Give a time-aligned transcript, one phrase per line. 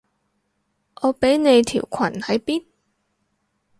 [1.03, 2.65] 我畀你條裙喺邊？